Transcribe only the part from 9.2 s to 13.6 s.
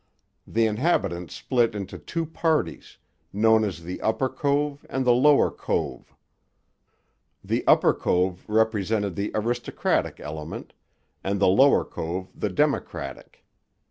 aristocratic element, and the Lower Cove the democratic.